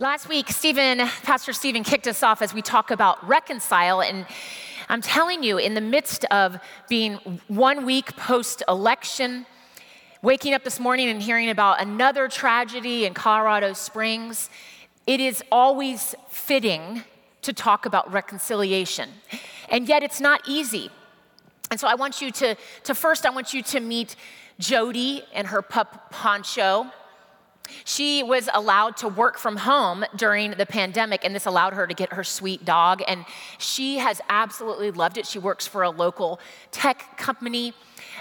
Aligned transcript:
Last 0.00 0.30
week, 0.30 0.48
Stephen, 0.48 0.96
Pastor 1.24 1.52
Stephen 1.52 1.84
kicked 1.84 2.06
us 2.06 2.22
off 2.22 2.40
as 2.40 2.54
we 2.54 2.62
talk 2.62 2.90
about 2.90 3.22
reconcile. 3.28 4.00
And 4.00 4.24
I'm 4.88 5.02
telling 5.02 5.42
you, 5.42 5.58
in 5.58 5.74
the 5.74 5.82
midst 5.82 6.24
of 6.30 6.58
being 6.88 7.16
one 7.48 7.84
week 7.84 8.16
post 8.16 8.62
election, 8.66 9.44
waking 10.22 10.54
up 10.54 10.64
this 10.64 10.80
morning 10.80 11.10
and 11.10 11.20
hearing 11.20 11.50
about 11.50 11.82
another 11.82 12.28
tragedy 12.28 13.04
in 13.04 13.12
Colorado 13.12 13.74
Springs, 13.74 14.48
it 15.06 15.20
is 15.20 15.44
always 15.52 16.14
fitting 16.30 17.04
to 17.42 17.52
talk 17.52 17.84
about 17.84 18.10
reconciliation. 18.10 19.10
And 19.68 19.86
yet, 19.86 20.02
it's 20.02 20.18
not 20.18 20.40
easy. 20.48 20.90
And 21.70 21.78
so, 21.78 21.86
I 21.86 21.94
want 21.94 22.22
you 22.22 22.30
to, 22.30 22.56
to 22.84 22.94
first, 22.94 23.26
I 23.26 23.30
want 23.30 23.52
you 23.52 23.62
to 23.64 23.80
meet 23.80 24.16
Jody 24.58 25.24
and 25.34 25.48
her 25.48 25.60
pup 25.60 26.10
Poncho. 26.10 26.90
She 27.84 28.22
was 28.22 28.48
allowed 28.52 28.96
to 28.98 29.08
work 29.08 29.38
from 29.38 29.56
home 29.58 30.04
during 30.16 30.52
the 30.52 30.66
pandemic, 30.66 31.24
and 31.24 31.34
this 31.34 31.46
allowed 31.46 31.74
her 31.74 31.86
to 31.86 31.94
get 31.94 32.12
her 32.12 32.24
sweet 32.24 32.64
dog. 32.64 33.02
And 33.06 33.24
she 33.58 33.98
has 33.98 34.20
absolutely 34.28 34.90
loved 34.90 35.18
it. 35.18 35.26
She 35.26 35.38
works 35.38 35.66
for 35.66 35.82
a 35.82 35.90
local 35.90 36.40
tech 36.70 37.16
company, 37.16 37.74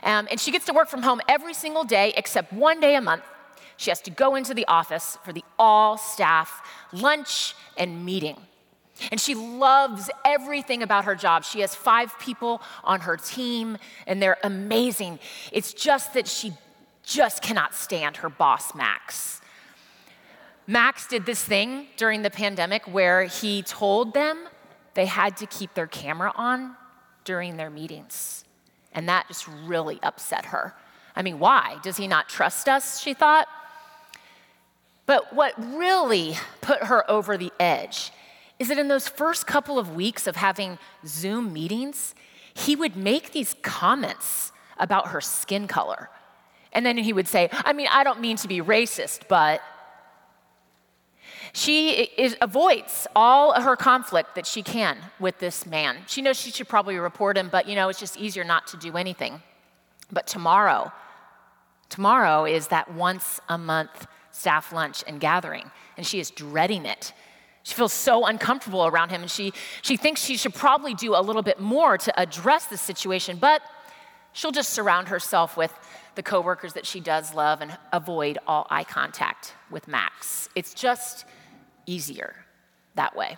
um, 0.03 0.27
and 0.29 0.39
she 0.39 0.51
gets 0.51 0.65
to 0.65 0.73
work 0.73 0.89
from 0.89 1.01
home 1.01 1.21
every 1.27 1.53
single 1.53 1.83
day 1.83 2.13
except 2.15 2.53
one 2.53 2.79
day 2.79 2.95
a 2.95 3.01
month. 3.01 3.23
She 3.77 3.91
has 3.91 4.01
to 4.01 4.11
go 4.11 4.35
into 4.35 4.53
the 4.53 4.67
office 4.67 5.17
for 5.23 5.31
the 5.31 5.43
all 5.57 5.97
staff 5.97 6.61
lunch 6.91 7.55
and 7.77 8.05
meeting. 8.05 8.35
And 9.11 9.19
she 9.19 9.35
loves 9.35 10.09
everything 10.25 10.83
about 10.83 11.05
her 11.05 11.15
job. 11.15 11.45
She 11.45 11.61
has 11.61 11.73
five 11.73 12.17
people 12.19 12.61
on 12.83 13.01
her 13.01 13.15
team, 13.15 13.77
and 14.05 14.21
they're 14.21 14.37
amazing. 14.43 15.19
It's 15.51 15.73
just 15.73 16.13
that 16.13 16.27
she 16.27 16.51
just 17.03 17.41
cannot 17.41 17.73
stand 17.73 18.17
her 18.17 18.29
boss, 18.29 18.75
Max. 18.75 19.38
Max 20.69 21.07
did 21.07 21.25
this 21.25 21.43
thing 21.43 21.87
during 21.97 22.21
the 22.21 22.29
pandemic 22.29 22.83
where 22.83 23.23
he 23.23 23.63
told 23.63 24.13
them 24.13 24.37
they 24.93 25.07
had 25.07 25.35
to 25.37 25.47
keep 25.47 25.73
their 25.73 25.87
camera 25.87 26.31
on 26.35 26.75
during 27.23 27.57
their 27.57 27.71
meetings. 27.71 28.45
And 28.93 29.09
that 29.09 29.27
just 29.27 29.47
really 29.47 29.97
upset 30.03 30.45
her. 30.45 30.75
I 31.15 31.23
mean, 31.23 31.39
why? 31.39 31.77
Does 31.81 31.97
he 31.97 32.07
not 32.07 32.29
trust 32.29 32.69
us? 32.69 33.01
She 33.01 33.15
thought. 33.15 33.47
But 35.07 35.33
what 35.33 35.55
really 35.57 36.35
put 36.61 36.83
her 36.83 37.09
over 37.09 37.35
the 37.35 37.51
edge 37.59 38.11
is 38.59 38.67
that 38.67 38.77
in 38.77 38.89
those 38.89 39.07
first 39.07 39.47
couple 39.47 39.79
of 39.79 39.95
weeks 39.95 40.27
of 40.27 40.35
having 40.35 40.77
Zoom 41.03 41.51
meetings, 41.51 42.13
he 42.53 42.75
would 42.75 42.95
make 42.95 43.31
these 43.31 43.55
comments 43.63 44.51
about 44.77 45.07
her 45.07 45.19
skin 45.19 45.67
color. 45.67 46.11
And 46.71 46.85
then 46.85 46.95
he 46.95 47.11
would 47.11 47.27
say, 47.27 47.49
I 47.51 47.73
mean, 47.73 47.87
I 47.89 48.03
don't 48.03 48.21
mean 48.21 48.37
to 48.37 48.47
be 48.47 48.59
racist, 48.59 49.21
but 49.27 49.63
she 51.53 51.89
is, 51.89 52.35
avoids 52.41 53.07
all 53.15 53.59
her 53.59 53.75
conflict 53.75 54.35
that 54.35 54.45
she 54.45 54.61
can 54.61 54.97
with 55.19 55.39
this 55.39 55.65
man. 55.65 55.97
She 56.07 56.21
knows 56.21 56.39
she 56.39 56.51
should 56.51 56.67
probably 56.67 56.97
report 56.97 57.37
him, 57.37 57.49
but 57.51 57.67
you 57.67 57.75
know, 57.75 57.89
it's 57.89 57.99
just 57.99 58.17
easier 58.17 58.43
not 58.43 58.67
to 58.67 58.77
do 58.77 58.95
anything. 58.97 59.41
But 60.11 60.27
tomorrow, 60.27 60.91
tomorrow 61.89 62.45
is 62.45 62.67
that 62.67 62.93
once 62.93 63.39
a 63.49 63.57
month 63.57 64.07
staff 64.31 64.71
lunch 64.71 65.03
and 65.07 65.19
gathering, 65.19 65.69
and 65.97 66.05
she 66.05 66.19
is 66.19 66.31
dreading 66.31 66.85
it. 66.85 67.13
She 67.63 67.73
feels 67.73 67.93
so 67.93 68.25
uncomfortable 68.25 68.85
around 68.85 69.09
him, 69.09 69.21
and 69.21 69.29
she, 69.29 69.53
she 69.81 69.97
thinks 69.97 70.23
she 70.23 70.37
should 70.37 70.53
probably 70.53 70.93
do 70.93 71.15
a 71.15 71.21
little 71.21 71.41
bit 71.41 71.59
more 71.59 71.97
to 71.97 72.19
address 72.19 72.65
the 72.65 72.77
situation, 72.77 73.37
but 73.37 73.61
she'll 74.33 74.51
just 74.51 74.69
surround 74.69 75.09
herself 75.09 75.57
with 75.57 75.73
the 76.15 76.23
coworkers 76.23 76.73
that 76.73 76.85
she 76.85 76.99
does 76.99 77.33
love 77.33 77.61
and 77.61 77.77
avoid 77.91 78.39
all 78.47 78.65
eye 78.69 78.83
contact 78.83 79.53
with 79.69 79.87
Max. 79.87 80.49
It's 80.55 80.73
just 80.73 81.25
easier 81.85 82.35
that 82.95 83.15
way. 83.15 83.37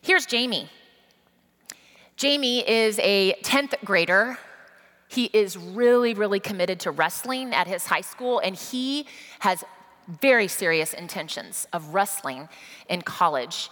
Here's 0.00 0.26
Jamie. 0.26 0.68
Jamie 2.16 2.68
is 2.68 2.98
a 3.00 3.34
10th 3.42 3.82
grader. 3.84 4.38
He 5.08 5.30
is 5.32 5.56
really, 5.56 6.14
really 6.14 6.40
committed 6.40 6.80
to 6.80 6.90
wrestling 6.90 7.54
at 7.54 7.66
his 7.66 7.86
high 7.86 8.02
school, 8.02 8.38
and 8.38 8.54
he 8.54 9.06
has 9.40 9.64
very 10.20 10.48
serious 10.48 10.92
intentions 10.92 11.66
of 11.72 11.94
wrestling 11.94 12.48
in 12.88 13.02
college. 13.02 13.70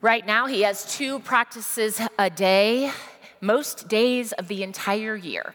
Right 0.00 0.24
now, 0.26 0.46
he 0.46 0.62
has 0.62 0.96
two 0.96 1.18
practices 1.20 2.00
a 2.18 2.30
day, 2.30 2.92
most 3.40 3.88
days 3.88 4.32
of 4.32 4.48
the 4.48 4.62
entire 4.62 5.16
year. 5.16 5.54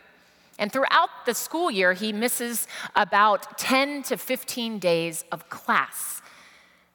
And 0.60 0.72
throughout 0.72 1.10
the 1.26 1.34
school 1.34 1.72
year, 1.72 1.94
he 1.94 2.12
misses 2.12 2.68
about 2.96 3.58
10 3.58 4.04
to 4.04 4.18
15 4.18 4.78
days 4.78 5.24
of 5.32 5.50
class 5.50 6.22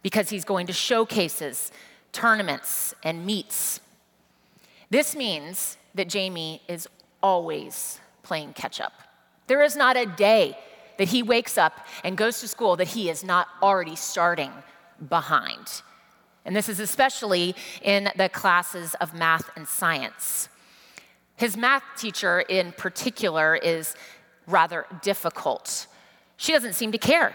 because 0.02 0.28
he's 0.28 0.44
going 0.44 0.66
to 0.66 0.72
showcases, 0.72 1.72
tournaments, 2.12 2.94
and 3.02 3.25
meets. 3.25 3.80
This 4.91 5.16
means 5.16 5.78
that 5.94 6.10
Jamie 6.10 6.60
is 6.69 6.86
always 7.22 8.00
playing 8.22 8.52
catch 8.52 8.82
up. 8.82 8.92
There 9.47 9.62
is 9.62 9.76
not 9.76 9.96
a 9.96 10.04
day 10.04 10.58
that 10.98 11.08
he 11.08 11.22
wakes 11.22 11.56
up 11.56 11.86
and 12.04 12.19
goes 12.19 12.41
to 12.41 12.48
school 12.48 12.76
that 12.76 12.88
he 12.88 13.08
is 13.08 13.25
not 13.25 13.48
already 13.62 13.96
starting 13.96 14.52
behind. 15.08 15.82
And 16.44 16.54
this 16.54 16.69
is 16.69 16.81
especially 16.81 17.56
in 17.81 18.10
the 18.16 18.28
classes 18.28 18.94
of 19.00 19.14
math 19.14 19.48
and 19.56 19.66
science. 19.66 20.50
His 21.37 21.56
math 21.56 21.83
teacher, 21.97 22.41
in 22.41 22.72
particular, 22.72 23.56
is 23.56 23.95
rather 24.47 24.87
difficult. 25.03 25.87
She 26.37 26.53
doesn't 26.53 26.75
seem 26.75 26.93
to 26.93 26.99
care 26.99 27.34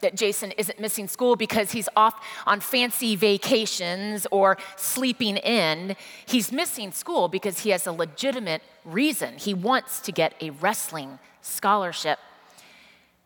that 0.00 0.14
Jason 0.14 0.52
isn't 0.52 0.78
missing 0.80 1.08
school 1.08 1.36
because 1.36 1.72
he's 1.72 1.88
off 1.96 2.24
on 2.46 2.60
fancy 2.60 3.16
vacations 3.16 4.26
or 4.30 4.56
sleeping 4.76 5.36
in. 5.38 5.96
He's 6.26 6.52
missing 6.52 6.92
school 6.92 7.28
because 7.28 7.60
he 7.60 7.70
has 7.70 7.86
a 7.86 7.92
legitimate 7.92 8.62
reason. 8.84 9.36
He 9.38 9.54
wants 9.54 10.00
to 10.02 10.12
get 10.12 10.34
a 10.40 10.50
wrestling 10.50 11.18
scholarship. 11.40 12.18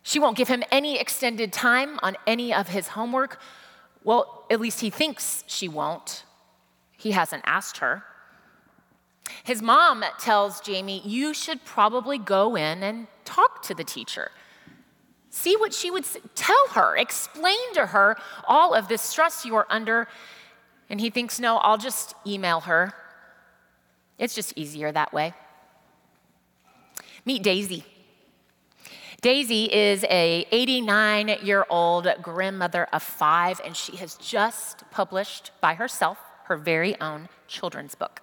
She 0.03 0.19
won't 0.19 0.37
give 0.37 0.49
him 0.49 0.63
any 0.71 0.99
extended 0.99 1.53
time 1.53 1.99
on 2.03 2.17
any 2.27 2.53
of 2.53 2.69
his 2.69 2.89
homework. 2.89 3.39
Well, 4.03 4.45
at 4.51 4.61
least 4.61 4.81
he 4.81 4.91
thinks 4.91 5.45
she 5.47 5.69
won't. 5.69 6.25
He 6.97 7.13
hasn't 7.13 7.43
asked 7.47 7.79
her. 7.79 8.05
His 9.45 9.63
mom 9.63 10.05
tells 10.19 10.61
Jamie, 10.61 11.03
You 11.05 11.35
should 11.35 11.65
probably 11.65 12.19
go 12.19 12.57
in 12.57 12.83
and 12.83 13.07
talk 13.25 13.63
to 13.65 13.75
the 13.75 13.85
teacher. 13.85 14.31
See 15.31 15.57
what 15.57 15.73
she 15.73 15.91
would 15.91 16.05
tell 16.35 16.69
her, 16.75 16.95
explain 16.95 17.73
to 17.75 17.87
her 17.87 18.19
all 18.47 18.75
of 18.75 18.89
this 18.89 19.01
stress 19.01 19.47
you 19.47 19.55
are 19.57 19.67
under. 19.71 20.07
And 20.91 21.01
he 21.01 21.09
thinks, 21.09 21.41
no, 21.41 21.57
I'll 21.57 21.79
just 21.79 22.15
email 22.27 22.61
her. 22.61 22.93
It's 24.19 24.35
just 24.35 24.53
easier 24.57 24.93
that 24.93 25.13
way. 25.15 25.33
Meet 27.25 27.43
Daisy. 27.43 27.85
Daisy 29.23 29.73
is 29.73 30.05
a 30.11 30.47
89 30.51 31.37
year 31.43 31.65
old 31.71 32.09
grandmother 32.21 32.89
of 32.93 33.03
five, 33.03 33.61
and 33.65 33.75
she 33.75 33.97
has 33.97 34.17
just 34.17 34.83
published 34.91 35.53
by 35.63 35.75
herself 35.75 36.19
her 36.45 36.57
very 36.59 37.01
own 37.01 37.29
children's 37.49 37.95
book. 37.95 38.21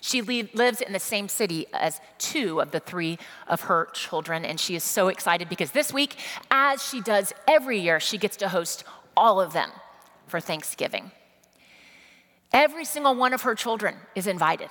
She 0.00 0.22
lives 0.22 0.80
in 0.80 0.92
the 0.92 1.00
same 1.00 1.28
city 1.28 1.66
as 1.72 2.00
two 2.18 2.60
of 2.60 2.70
the 2.70 2.80
three 2.80 3.18
of 3.46 3.62
her 3.62 3.88
children, 3.92 4.44
and 4.44 4.58
she 4.60 4.74
is 4.74 4.84
so 4.84 5.08
excited 5.08 5.48
because 5.48 5.70
this 5.70 5.92
week, 5.92 6.16
as 6.50 6.86
she 6.86 7.00
does 7.00 7.32
every 7.48 7.78
year, 7.78 8.00
she 8.00 8.18
gets 8.18 8.36
to 8.38 8.48
host 8.48 8.84
all 9.16 9.40
of 9.40 9.52
them 9.52 9.70
for 10.26 10.40
Thanksgiving. 10.40 11.10
Every 12.52 12.84
single 12.84 13.14
one 13.14 13.32
of 13.32 13.42
her 13.42 13.54
children 13.54 13.96
is 14.14 14.26
invited. 14.26 14.70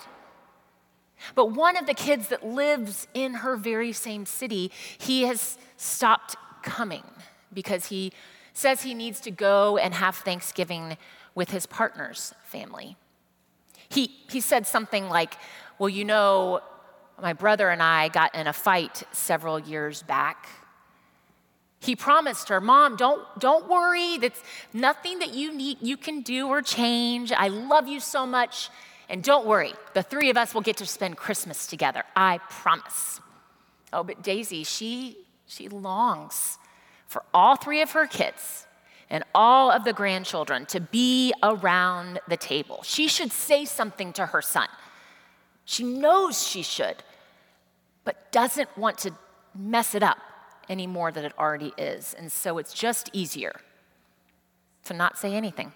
But 1.34 1.52
one 1.52 1.78
of 1.78 1.86
the 1.86 1.94
kids 1.94 2.28
that 2.28 2.46
lives 2.46 3.08
in 3.14 3.36
her 3.36 3.56
very 3.56 3.92
same 3.92 4.26
city, 4.26 4.72
he 4.98 5.24
has 5.24 5.58
stopped 5.78 6.36
coming 6.62 7.04
because 7.54 7.88
he 7.88 8.12
says 8.54 8.82
he 8.82 8.94
needs 8.94 9.20
to 9.22 9.32
go 9.32 9.78
and 9.78 9.94
have 9.94 10.16
Thanksgiving 10.16 10.98
with 11.34 11.52
his 11.52 11.66
partner's 11.66 12.34
family. 12.44 12.96
He, 13.90 14.12
he 14.30 14.42
said 14.42 14.68
something 14.68 15.10
like, 15.10 15.36
Well, 15.80 15.90
you 15.90 16.06
know, 16.06 16.62
my 17.22 17.34
brother 17.34 17.70
and 17.70 17.82
I 17.82 18.10
got 18.10 18.36
in 18.36 18.48
a 18.48 18.54
fight 18.54 19.04
several 19.12 19.60
years 19.60 20.04
back. 20.04 20.48
He 21.80 21.96
promised 21.96 22.50
her, 22.50 22.60
Mom, 22.60 22.96
don't, 22.96 23.24
don't 23.40 23.70
worry. 23.70 24.18
That's 24.18 24.42
nothing 24.74 25.20
that 25.20 25.34
you 25.34 25.54
need 25.54 25.78
you 25.82 25.98
can 25.98 26.22
do 26.22 26.48
or 26.48 26.62
change. 26.62 27.32
I 27.32 27.48
love 27.50 27.88
you 27.88 28.00
so 28.00 28.26
much. 28.26 28.70
And 29.08 29.24
don't 29.24 29.46
worry, 29.46 29.74
the 29.94 30.02
three 30.02 30.32
of 30.32 30.38
us 30.38 30.56
will 30.56 30.62
get 30.62 30.78
to 30.78 30.86
spend 30.86 31.16
Christmas 31.16 31.68
together. 31.68 32.04
I 32.16 32.40
promise. 32.50 33.22
Oh, 33.94 34.04
but 34.04 34.24
Daisy, 34.24 34.64
she 34.64 35.18
she 35.46 35.70
longs 35.70 36.58
for 37.08 37.24
all 37.34 37.56
three 37.56 37.82
of 37.82 37.92
her 37.92 38.08
kids 38.08 38.66
and 39.10 39.24
all 39.34 39.72
of 39.72 39.84
the 39.84 39.94
grandchildren 39.94 40.66
to 40.68 40.80
be 40.80 41.34
around 41.44 42.20
the 42.28 42.38
table. 42.38 42.82
She 42.84 43.08
should 43.08 43.32
say 43.32 43.66
something 43.66 44.14
to 44.14 44.28
her 44.28 44.42
son. 44.42 44.68
She 45.66 45.84
knows 45.84 46.48
she 46.48 46.62
should, 46.62 46.98
but 48.04 48.32
doesn't 48.32 48.76
want 48.78 48.98
to 49.00 49.12
mess 49.54 49.96
it 49.96 50.04
up 50.04 50.18
any 50.70 50.88
more 50.88 51.12
than 51.12 51.26
it 51.26 51.34
already 51.38 51.74
is. 51.78 52.16
And 52.18 52.32
so 52.32 52.58
it's 52.58 52.74
just 52.74 53.10
easier 53.14 53.62
to 54.86 54.94
not 54.94 55.18
say 55.18 55.34
anything. 55.34 55.74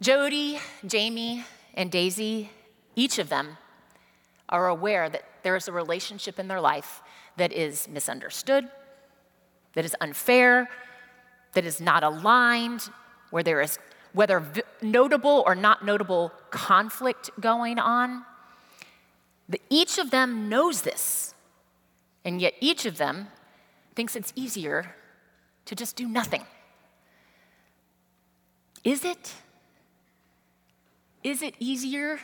Jody, 0.00 0.60
Jamie, 0.86 1.44
and 1.74 1.90
Daisy, 1.90 2.50
each 2.94 3.18
of 3.18 3.28
them 3.28 3.56
are 4.48 4.68
aware 4.68 5.08
that 5.08 5.24
there 5.42 5.56
is 5.56 5.68
a 5.68 5.72
relationship 5.72 6.38
in 6.38 6.48
their 6.48 6.60
life 6.60 7.02
that 7.36 7.52
is 7.52 7.88
misunderstood, 7.88 8.68
that 9.78 9.84
is 9.84 9.94
unfair, 10.00 10.68
that 11.52 11.64
is 11.64 11.80
not 11.80 12.02
aligned, 12.02 12.90
where 13.30 13.44
there 13.44 13.60
is 13.60 13.78
whether 14.12 14.44
notable 14.82 15.44
or 15.46 15.54
not 15.54 15.84
notable 15.84 16.32
conflict 16.50 17.30
going 17.38 17.78
on. 17.78 18.24
The, 19.48 19.60
each 19.70 19.98
of 19.98 20.10
them 20.10 20.48
knows 20.48 20.82
this, 20.82 21.32
and 22.24 22.40
yet 22.40 22.54
each 22.58 22.86
of 22.86 22.98
them 22.98 23.28
thinks 23.94 24.16
it's 24.16 24.32
easier 24.34 24.96
to 25.66 25.76
just 25.76 25.94
do 25.94 26.08
nothing. 26.08 26.42
Is 28.82 29.04
it? 29.04 29.32
Is 31.22 31.40
it 31.40 31.54
easier 31.60 32.18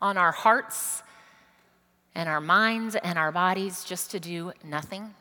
on 0.00 0.16
our 0.16 0.32
hearts 0.32 1.02
and 2.14 2.30
our 2.30 2.40
minds 2.40 2.96
and 2.96 3.18
our 3.18 3.30
bodies 3.30 3.84
just 3.84 4.10
to 4.12 4.20
do 4.20 4.54
nothing? 4.64 5.12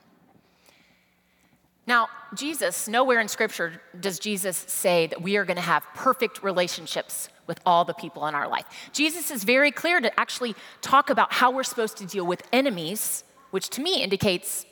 Now, 1.86 2.08
Jesus, 2.34 2.88
nowhere 2.88 3.20
in 3.20 3.28
Scripture 3.28 3.82
does 4.00 4.18
Jesus 4.18 4.58
say 4.68 5.08
that 5.08 5.22
we 5.22 5.36
are 5.36 5.44
going 5.44 5.58
to 5.58 5.62
have 5.62 5.84
perfect 5.94 6.42
relationships 6.42 7.28
with 7.46 7.60
all 7.66 7.84
the 7.84 7.94
people 7.94 8.26
in 8.28 8.36
our 8.36 8.48
life. 8.48 8.66
Jesus 8.94 9.30
is 9.30 9.44
very 9.44 9.72
clear 9.72 10.00
to 10.00 10.20
actually 10.20 10.56
talk 10.82 11.10
about 11.10 11.34
how 11.34 11.52
we're 11.52 11.64
supposed 11.64 11.98
to 11.98 12.06
deal 12.06 12.26
with 12.26 12.42
enemies, 12.54 13.26
which 13.52 13.70
to 13.72 13.82
me 13.82 14.02
indicates 14.02 14.66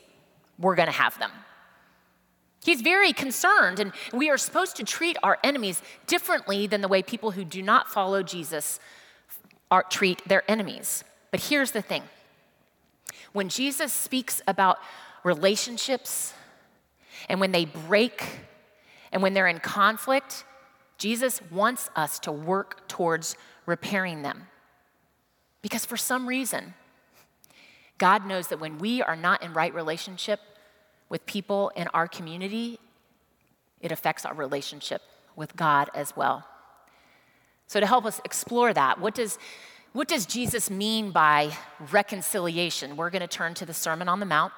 we're 0.58 0.76
going 0.76 0.88
to 0.88 0.94
have 0.94 1.20
them. 1.20 1.32
He's 2.64 2.82
very 2.82 3.12
concerned, 3.12 3.80
and 3.80 3.92
we 4.14 4.30
are 4.30 4.38
supposed 4.38 4.76
to 4.78 4.84
treat 4.84 5.18
our 5.24 5.38
enemies 5.44 5.82
differently 6.08 6.68
than 6.68 6.82
the 6.82 6.88
way 6.88 7.02
people 7.02 7.32
who 7.32 7.44
do 7.44 7.62
not 7.62 7.90
follow 7.90 8.22
Jesus 8.24 8.80
are, 9.72 9.84
treat 9.84 10.26
their 10.28 10.50
enemies. 10.50 11.04
But 11.32 11.42
here's 11.42 11.72
the 11.72 11.82
thing 11.82 12.04
when 13.34 13.50
Jesus 13.50 13.92
speaks 13.92 14.42
about 14.48 14.78
relationships, 15.24 16.34
and 17.30 17.40
when 17.40 17.52
they 17.52 17.66
break 17.66 18.24
and 19.12 19.22
when 19.22 19.34
they're 19.34 19.48
in 19.48 19.60
conflict, 19.60 20.46
Jesus 20.98 21.42
wants 21.52 21.90
us 21.96 22.20
to 22.20 22.32
work 22.32 22.88
towards 22.88 23.36
repairing 23.66 24.22
them. 24.22 24.48
Because 25.62 25.86
for 25.86 25.98
some 25.98 26.28
reason, 26.28 26.74
God 27.98 28.26
knows 28.26 28.48
that 28.48 28.60
when 28.60 28.78
we 28.80 29.02
are 29.02 29.16
not 29.16 29.44
in 29.44 29.54
right 29.54 29.74
relationship 29.74 30.40
with 31.10 31.26
people 31.26 31.72
in 31.76 31.88
our 31.94 32.08
community, 32.08 32.80
it 33.80 33.92
affects 33.92 34.26
our 34.26 34.34
relationship 34.34 35.02
with 35.36 35.56
God 35.56 35.90
as 35.94 36.16
well. 36.16 36.46
So, 37.68 37.80
to 37.80 37.86
help 37.86 38.06
us 38.06 38.20
explore 38.26 38.74
that, 38.74 39.00
what 39.00 39.16
does, 39.16 39.38
what 39.94 40.08
does 40.08 40.26
Jesus 40.26 40.70
mean 40.70 41.12
by 41.12 41.56
reconciliation? 41.92 42.98
We're 42.98 43.10
going 43.10 43.22
to 43.22 43.28
turn 43.28 43.54
to 43.56 43.66
the 43.66 43.74
Sermon 43.74 44.10
on 44.10 44.20
the 44.20 44.26
Mount. 44.26 44.52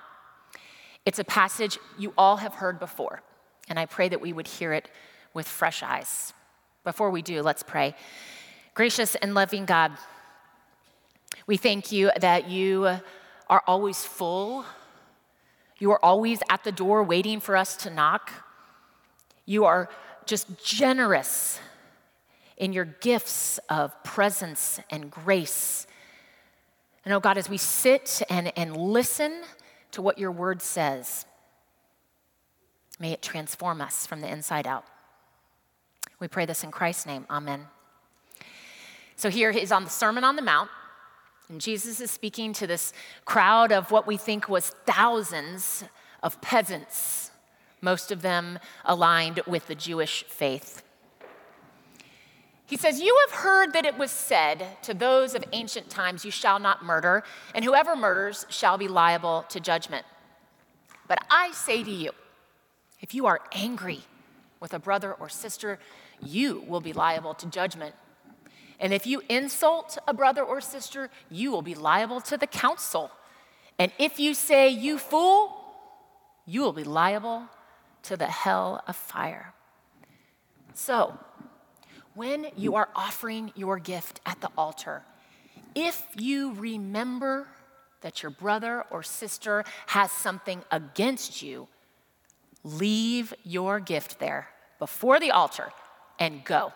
It's 1.05 1.19
a 1.19 1.23
passage 1.23 1.77
you 1.97 2.13
all 2.17 2.37
have 2.37 2.55
heard 2.55 2.79
before, 2.79 3.21
and 3.67 3.77
I 3.79 3.85
pray 3.85 4.09
that 4.09 4.21
we 4.21 4.33
would 4.33 4.47
hear 4.47 4.73
it 4.73 4.89
with 5.33 5.47
fresh 5.47 5.83
eyes. 5.83 6.33
Before 6.83 7.09
we 7.09 7.21
do, 7.21 7.41
let's 7.41 7.63
pray. 7.63 7.95
Gracious 8.73 9.15
and 9.15 9.33
loving 9.33 9.65
God, 9.65 9.91
we 11.45 11.57
thank 11.57 11.91
you 11.91 12.11
that 12.19 12.49
you 12.49 12.99
are 13.49 13.63
always 13.67 14.05
full. 14.05 14.65
You 15.77 15.91
are 15.91 16.03
always 16.03 16.41
at 16.49 16.63
the 16.63 16.71
door 16.71 17.03
waiting 17.03 17.39
for 17.39 17.57
us 17.57 17.75
to 17.77 17.89
knock. 17.89 18.31
You 19.45 19.65
are 19.65 19.89
just 20.25 20.63
generous 20.63 21.59
in 22.55 22.71
your 22.71 22.85
gifts 22.85 23.59
of 23.69 23.91
presence 24.03 24.79
and 24.89 25.11
grace. 25.11 25.85
And 27.03 27.13
oh 27.13 27.19
God, 27.19 27.37
as 27.37 27.49
we 27.49 27.57
sit 27.57 28.21
and, 28.29 28.57
and 28.57 28.77
listen, 28.77 29.43
to 29.93 30.01
what 30.01 30.19
your 30.19 30.31
word 30.31 30.61
says. 30.61 31.25
May 32.99 33.11
it 33.11 33.21
transform 33.21 33.81
us 33.81 34.05
from 34.05 34.21
the 34.21 34.27
inside 34.27 34.67
out. 34.67 34.85
We 36.19 36.27
pray 36.27 36.45
this 36.45 36.63
in 36.63 36.71
Christ's 36.71 37.05
name. 37.05 37.25
Amen. 37.29 37.67
So 39.15 39.29
here 39.29 39.49
is 39.49 39.71
on 39.71 39.83
the 39.83 39.89
Sermon 39.89 40.23
on 40.23 40.35
the 40.35 40.41
Mount, 40.41 40.69
and 41.49 41.59
Jesus 41.59 41.99
is 41.99 42.11
speaking 42.11 42.53
to 42.53 42.67
this 42.67 42.93
crowd 43.25 43.71
of 43.71 43.91
what 43.91 44.05
we 44.07 44.17
think 44.17 44.49
was 44.49 44.69
thousands 44.85 45.83
of 46.21 46.39
peasants, 46.41 47.31
most 47.81 48.11
of 48.11 48.21
them 48.21 48.59
aligned 48.85 49.41
with 49.45 49.67
the 49.67 49.75
Jewish 49.75 50.23
faith. 50.25 50.82
He 52.65 52.77
says, 52.77 53.01
You 53.01 53.17
have 53.27 53.39
heard 53.39 53.73
that 53.73 53.85
it 53.85 53.97
was 53.97 54.11
said 54.11 54.81
to 54.83 54.93
those 54.93 55.35
of 55.35 55.43
ancient 55.51 55.89
times, 55.89 56.25
You 56.25 56.31
shall 56.31 56.59
not 56.59 56.83
murder, 56.83 57.23
and 57.53 57.63
whoever 57.63 57.95
murders 57.95 58.45
shall 58.49 58.77
be 58.77 58.87
liable 58.87 59.45
to 59.49 59.59
judgment. 59.59 60.05
But 61.07 61.19
I 61.29 61.51
say 61.51 61.83
to 61.83 61.91
you, 61.91 62.11
if 63.01 63.13
you 63.13 63.25
are 63.25 63.41
angry 63.51 64.01
with 64.59 64.73
a 64.73 64.79
brother 64.79 65.13
or 65.13 65.27
sister, 65.27 65.77
you 66.21 66.63
will 66.67 66.79
be 66.79 66.93
liable 66.93 67.33
to 67.35 67.47
judgment. 67.47 67.95
And 68.79 68.93
if 68.93 69.05
you 69.05 69.21
insult 69.29 69.97
a 70.07 70.13
brother 70.13 70.41
or 70.41 70.61
sister, 70.61 71.09
you 71.29 71.51
will 71.51 71.61
be 71.61 71.75
liable 71.75 72.21
to 72.21 72.37
the 72.37 72.47
council. 72.47 73.11
And 73.77 73.91
if 73.99 74.19
you 74.19 74.33
say, 74.33 74.69
You 74.69 74.97
fool, 74.97 75.53
you 76.45 76.61
will 76.61 76.73
be 76.73 76.83
liable 76.83 77.49
to 78.03 78.17
the 78.17 78.27
hell 78.27 78.83
of 78.87 78.95
fire. 78.95 79.53
So, 80.73 81.19
when 82.15 82.47
you 82.55 82.75
are 82.75 82.89
offering 82.95 83.51
your 83.55 83.79
gift 83.79 84.21
at 84.25 84.39
the 84.41 84.49
altar, 84.57 85.03
if 85.75 86.05
you 86.15 86.53
remember 86.53 87.47
that 88.01 88.21
your 88.21 88.29
brother 88.29 88.85
or 88.91 89.01
sister 89.01 89.63
has 89.87 90.11
something 90.11 90.63
against 90.71 91.41
you, 91.41 91.67
leave 92.63 93.33
your 93.43 93.79
gift 93.79 94.19
there 94.19 94.49
before 94.79 95.19
the 95.19 95.31
altar 95.31 95.71
and 96.19 96.43
go. 96.43 96.71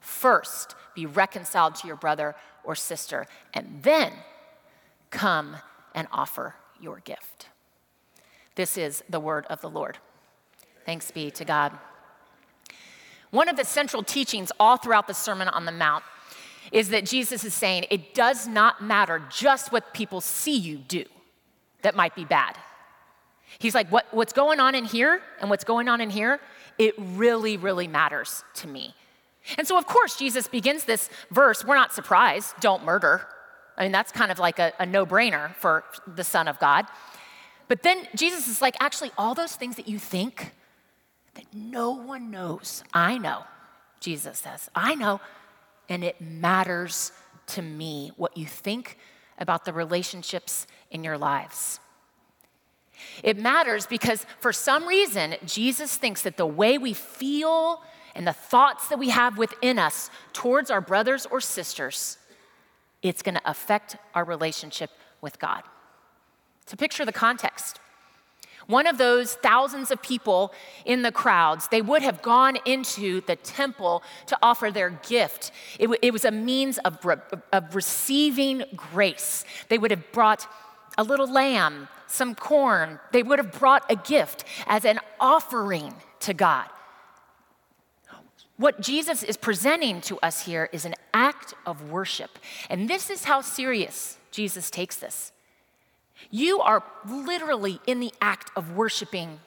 First, 0.00 0.74
be 0.94 1.06
reconciled 1.06 1.76
to 1.76 1.86
your 1.86 1.96
brother 1.96 2.34
or 2.64 2.74
sister, 2.74 3.26
and 3.54 3.82
then 3.82 4.12
come 5.10 5.56
and 5.94 6.08
offer 6.10 6.54
your 6.80 7.00
gift. 7.00 7.48
This 8.54 8.76
is 8.76 9.02
the 9.08 9.20
word 9.20 9.46
of 9.46 9.60
the 9.60 9.70
Lord. 9.70 9.98
Thanks 10.84 11.10
be 11.10 11.30
to 11.32 11.44
God. 11.44 11.78
One 13.32 13.48
of 13.48 13.56
the 13.56 13.64
central 13.64 14.02
teachings 14.02 14.52
all 14.60 14.76
throughout 14.76 15.06
the 15.06 15.14
Sermon 15.14 15.48
on 15.48 15.64
the 15.64 15.72
Mount 15.72 16.04
is 16.70 16.90
that 16.90 17.06
Jesus 17.06 17.44
is 17.44 17.54
saying 17.54 17.86
it 17.90 18.14
does 18.14 18.46
not 18.46 18.82
matter 18.82 19.22
just 19.30 19.72
what 19.72 19.92
people 19.94 20.20
see 20.20 20.56
you 20.56 20.76
do 20.76 21.04
that 21.80 21.96
might 21.96 22.14
be 22.14 22.26
bad. 22.26 22.56
He's 23.58 23.74
like, 23.74 23.90
what, 23.90 24.06
what's 24.12 24.34
going 24.34 24.60
on 24.60 24.74
in 24.74 24.84
here 24.84 25.22
and 25.40 25.48
what's 25.48 25.64
going 25.64 25.88
on 25.88 26.00
in 26.02 26.10
here, 26.10 26.40
it 26.78 26.94
really, 26.98 27.56
really 27.56 27.88
matters 27.88 28.44
to 28.56 28.68
me. 28.68 28.94
And 29.56 29.66
so, 29.66 29.78
of 29.78 29.86
course, 29.86 30.16
Jesus 30.16 30.46
begins 30.46 30.84
this 30.84 31.08
verse. 31.30 31.64
We're 31.64 31.74
not 31.74 31.94
surprised, 31.94 32.54
don't 32.60 32.84
murder. 32.84 33.26
I 33.78 33.84
mean, 33.84 33.92
that's 33.92 34.12
kind 34.12 34.30
of 34.30 34.38
like 34.38 34.58
a, 34.58 34.72
a 34.78 34.84
no 34.84 35.06
brainer 35.06 35.54
for 35.56 35.84
the 36.06 36.22
Son 36.22 36.48
of 36.48 36.58
God. 36.58 36.86
But 37.66 37.82
then 37.82 38.06
Jesus 38.14 38.46
is 38.46 38.60
like, 38.60 38.76
actually, 38.78 39.10
all 39.16 39.34
those 39.34 39.56
things 39.56 39.76
that 39.76 39.88
you 39.88 39.98
think, 39.98 40.52
that 41.34 41.46
no 41.52 41.92
one 41.92 42.30
knows. 42.30 42.84
I 42.92 43.18
know, 43.18 43.44
Jesus 44.00 44.38
says. 44.38 44.68
I 44.74 44.94
know, 44.94 45.20
and 45.88 46.04
it 46.04 46.20
matters 46.20 47.12
to 47.48 47.62
me 47.62 48.12
what 48.16 48.36
you 48.36 48.46
think 48.46 48.98
about 49.38 49.64
the 49.64 49.72
relationships 49.72 50.66
in 50.90 51.04
your 51.04 51.18
lives. 51.18 51.80
It 53.22 53.38
matters 53.38 53.86
because 53.86 54.26
for 54.40 54.52
some 54.52 54.86
reason, 54.86 55.34
Jesus 55.44 55.96
thinks 55.96 56.22
that 56.22 56.36
the 56.36 56.46
way 56.46 56.78
we 56.78 56.94
feel 56.94 57.82
and 58.14 58.26
the 58.26 58.32
thoughts 58.32 58.88
that 58.88 58.98
we 58.98 59.08
have 59.08 59.38
within 59.38 59.78
us 59.78 60.10
towards 60.32 60.70
our 60.70 60.80
brothers 60.80 61.26
or 61.26 61.40
sisters, 61.40 62.18
it's 63.02 63.22
going 63.22 63.34
to 63.34 63.50
affect 63.50 63.96
our 64.14 64.24
relationship 64.24 64.90
with 65.20 65.38
God. 65.38 65.62
To 66.66 66.76
picture 66.76 67.04
the 67.04 67.12
context, 67.12 67.80
one 68.66 68.86
of 68.86 68.98
those 68.98 69.34
thousands 69.34 69.90
of 69.90 70.00
people 70.02 70.52
in 70.84 71.02
the 71.02 71.12
crowds, 71.12 71.68
they 71.68 71.82
would 71.82 72.02
have 72.02 72.22
gone 72.22 72.58
into 72.64 73.20
the 73.22 73.36
temple 73.36 74.02
to 74.26 74.38
offer 74.42 74.70
their 74.70 74.90
gift. 75.08 75.50
It, 75.78 75.84
w- 75.84 75.98
it 76.02 76.12
was 76.12 76.24
a 76.24 76.30
means 76.30 76.78
of, 76.78 77.04
re- 77.04 77.16
of 77.52 77.74
receiving 77.74 78.64
grace. 78.76 79.44
They 79.68 79.78
would 79.78 79.90
have 79.90 80.12
brought 80.12 80.46
a 80.98 81.02
little 81.02 81.30
lamb, 81.30 81.88
some 82.06 82.34
corn. 82.34 83.00
They 83.12 83.22
would 83.22 83.38
have 83.38 83.52
brought 83.52 83.90
a 83.90 83.96
gift 83.96 84.44
as 84.66 84.84
an 84.84 85.00
offering 85.18 85.94
to 86.20 86.34
God. 86.34 86.66
What 88.56 88.80
Jesus 88.80 89.22
is 89.22 89.36
presenting 89.36 90.00
to 90.02 90.18
us 90.20 90.44
here 90.44 90.68
is 90.72 90.84
an 90.84 90.94
act 91.12 91.54
of 91.66 91.90
worship. 91.90 92.38
And 92.70 92.88
this 92.88 93.10
is 93.10 93.24
how 93.24 93.40
serious 93.40 94.18
Jesus 94.30 94.70
takes 94.70 94.96
this. 94.96 95.32
You 96.34 96.60
are 96.60 96.82
literally 97.06 97.78
in 97.86 98.00
the 98.00 98.12
act 98.20 98.50
of 98.56 98.72
worshiping 98.72 99.38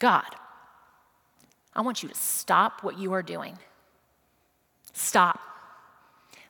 God. 0.00 0.26
I 1.72 1.82
want 1.82 2.02
you 2.02 2.08
to 2.08 2.14
stop 2.16 2.82
what 2.82 2.98
you 2.98 3.12
are 3.12 3.22
doing. 3.22 3.56
Stop. 4.92 5.38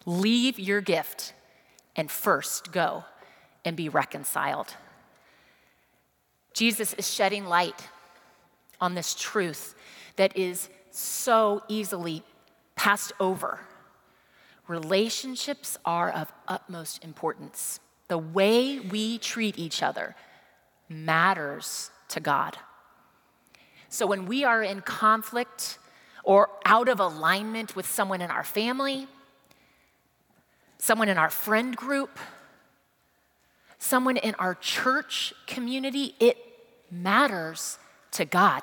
Leave 0.07 0.59
your 0.59 0.81
gift 0.81 1.35
and 1.95 2.11
first 2.11 2.73
go 2.73 3.05
and 3.67 3.77
be 3.77 3.91
reconciled. 3.91 4.75
Jesus 6.55 6.95
is 6.95 7.13
shedding 7.13 7.45
light 7.45 7.89
on 8.81 8.95
this 8.95 9.15
truth 9.15 9.75
that 10.17 10.35
is 10.39 10.71
so 10.91 11.63
easily 11.69 12.23
passed 12.77 13.13
over. 13.21 13.61
Relationships 14.67 15.77
are 15.85 16.11
of 16.11 16.33
utmost 16.49 17.05
importance. 17.05 17.81
The 18.09 18.19
way 18.19 18.81
we 18.81 19.19
treat 19.19 19.59
each 19.59 19.83
other 19.83 20.17
matters 20.89 21.91
to 22.09 22.21
God. 22.21 22.57
So 23.91 24.07
when 24.07 24.27
we 24.27 24.45
are 24.45 24.63
in 24.63 24.81
conflict 24.81 25.79
or 26.25 26.51
out 26.65 26.89
of 26.89 27.01
alignment 27.01 27.77
with 27.77 27.87
someone 27.87 28.21
in 28.21 28.31
our 28.31 28.45
family, 28.45 29.07
someone 30.79 31.09
in 31.09 31.19
our 31.19 31.31
friend 31.31 31.77
group, 31.77 32.19
someone 33.79 34.17
in 34.17 34.35
our 34.37 34.55
church 34.55 35.35
community, 35.47 36.15
it 36.19 36.39
matters 36.91 37.79
to 38.13 38.25
God. 38.25 38.63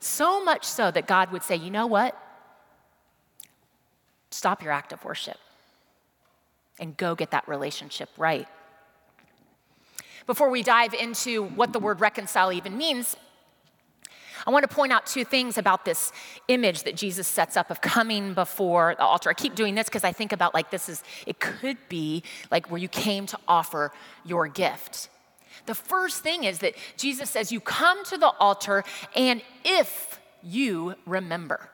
So 0.00 0.42
much 0.44 0.64
so 0.64 0.90
that 0.90 1.06
God 1.06 1.30
would 1.30 1.42
say, 1.42 1.56
you 1.56 1.70
know 1.70 1.86
what? 1.86 2.16
Stop 4.30 4.62
your 4.62 4.72
act 4.72 4.92
of 4.92 5.04
worship 5.04 5.38
and 6.78 6.96
go 6.96 7.14
get 7.14 7.30
that 7.30 7.46
relationship 7.48 8.08
right. 8.16 8.46
Before 10.26 10.50
we 10.50 10.62
dive 10.62 10.92
into 10.94 11.44
what 11.44 11.72
the 11.72 11.78
word 11.78 12.00
reconcile 12.00 12.52
even 12.52 12.76
means, 12.76 13.16
I 14.46 14.50
want 14.50 14.68
to 14.68 14.74
point 14.74 14.92
out 14.92 15.06
two 15.06 15.24
things 15.24 15.58
about 15.58 15.84
this 15.84 16.12
image 16.48 16.84
that 16.84 16.94
Jesus 16.94 17.26
sets 17.26 17.56
up 17.56 17.70
of 17.70 17.80
coming 17.80 18.34
before 18.34 18.94
the 18.96 19.04
altar. 19.04 19.30
I 19.30 19.34
keep 19.34 19.54
doing 19.54 19.74
this 19.74 19.86
because 19.86 20.04
I 20.04 20.12
think 20.12 20.32
about 20.32 20.54
like 20.54 20.70
this 20.70 20.88
is, 20.88 21.02
it 21.26 21.40
could 21.40 21.78
be 21.88 22.22
like 22.50 22.70
where 22.70 22.80
you 22.80 22.88
came 22.88 23.26
to 23.26 23.38
offer 23.48 23.92
your 24.24 24.46
gift. 24.46 25.08
The 25.66 25.74
first 25.74 26.22
thing 26.22 26.44
is 26.44 26.58
that 26.60 26.74
Jesus 26.96 27.30
says, 27.30 27.50
You 27.50 27.60
come 27.60 28.04
to 28.04 28.16
the 28.16 28.30
altar, 28.38 28.84
and 29.16 29.42
if 29.64 30.20
you 30.42 30.94
remember. 31.06 31.68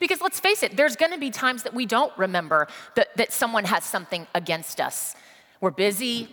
Because 0.00 0.20
let's 0.20 0.40
face 0.40 0.62
it, 0.62 0.76
there's 0.76 0.96
gonna 0.96 1.18
be 1.18 1.30
times 1.30 1.62
that 1.64 1.74
we 1.74 1.86
don't 1.86 2.16
remember 2.16 2.66
that, 2.94 3.16
that 3.16 3.32
someone 3.32 3.64
has 3.64 3.84
something 3.84 4.26
against 4.34 4.80
us. 4.80 5.14
We're 5.60 5.70
busy, 5.70 6.28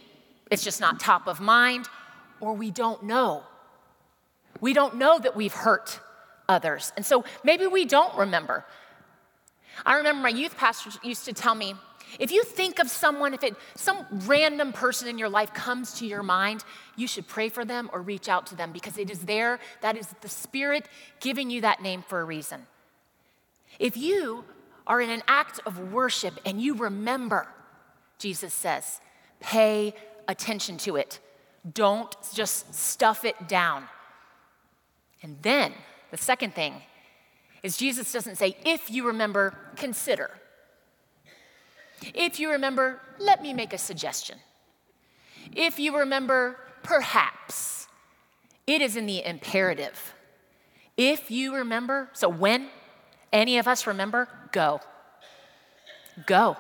it's 0.50 0.64
just 0.64 0.82
not 0.82 1.00
top 1.00 1.28
of 1.28 1.40
mind, 1.40 1.88
or 2.40 2.54
we 2.54 2.72
don't 2.72 3.04
know. 3.04 3.44
We 4.62 4.74
don't 4.74 4.96
know 4.96 5.20
that 5.20 5.36
we've 5.36 5.54
hurt 5.54 6.00
others. 6.48 6.94
And 6.96 7.06
so 7.06 7.26
maybe 7.44 7.68
we 7.68 7.86
don't 7.86 8.16
remember. 8.18 8.66
I 9.86 9.96
remember 9.96 10.22
my 10.22 10.30
youth 10.30 10.56
pastor 10.58 10.92
used 11.04 11.26
to 11.26 11.34
tell 11.34 11.56
me 11.56 11.76
if 12.20 12.32
you 12.32 12.44
think 12.44 12.80
of 12.80 12.90
someone, 12.90 13.34
if 13.34 13.44
it, 13.44 13.56
some 13.76 14.06
random 14.26 14.72
person 14.72 15.08
in 15.08 15.18
your 15.18 15.30
life 15.30 15.54
comes 15.54 15.94
to 16.00 16.06
your 16.06 16.22
mind, 16.22 16.64
you 16.96 17.08
should 17.08 17.28
pray 17.28 17.50
for 17.50 17.66
them 17.66 17.90
or 17.92 18.02
reach 18.02 18.30
out 18.30 18.46
to 18.48 18.56
them 18.56 18.72
because 18.72 18.98
it 18.98 19.10
is 19.10 19.20
there, 19.20 19.60
that 19.82 19.98
is 19.98 20.08
the 20.22 20.30
Spirit 20.30 20.88
giving 21.20 21.50
you 21.50 21.62
that 21.62 21.82
name 21.82 22.04
for 22.08 22.22
a 22.22 22.24
reason. 22.24 22.68
If 23.80 23.98
you 23.98 24.46
are 24.86 25.01
in 25.01 25.10
an 25.10 25.24
act 25.27 25.60
of 25.65 25.92
worship 25.92 26.39
and 26.46 26.62
you 26.62 26.75
remember, 26.75 27.48
Jesus 28.20 28.53
says, 28.53 29.00
pay 29.39 29.94
attention 30.27 30.77
to 30.77 30.96
it. 30.96 31.20
Don't 31.74 32.15
just 32.34 32.74
stuff 32.74 33.25
it 33.25 33.48
down. 33.48 33.86
And 35.22 35.38
then 35.42 35.74
the 36.12 36.18
second 36.18 36.53
thing 36.53 36.82
is 37.63 37.77
Jesus 37.77 38.12
doesn't 38.12 38.38
say, 38.38 38.58
if 38.65 38.92
you 38.92 39.08
remember, 39.08 39.58
consider. 39.75 40.30
If 42.13 42.39
you 42.39 42.51
remember, 42.51 43.01
let 43.20 43.42
me 43.42 43.53
make 43.53 43.72
a 43.72 43.77
suggestion. 43.77 44.38
If 45.56 45.80
you 45.80 45.98
remember, 45.98 46.58
perhaps. 46.84 47.88
It 48.68 48.82
is 48.82 48.96
in 48.96 49.06
the 49.06 49.25
imperative. 49.25 50.13
If 50.98 51.32
you 51.32 51.56
remember, 51.56 52.10
so 52.13 52.27
when 52.27 52.68
any 53.34 53.58
of 53.58 53.68
us 53.68 53.86
remember, 53.88 54.30
go. 54.52 54.80
Go. 56.25 56.56